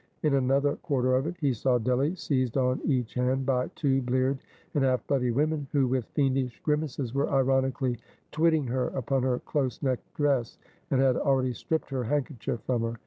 [0.23, 4.39] In another quarter of it, he saw Delly seized on each hand by two bleared
[4.73, 7.99] and half bloody women, who with fiendish grimaces were ironically
[8.31, 10.57] twitting her upon her close necked dress,
[10.89, 12.95] and had already stript her handkerchief from her.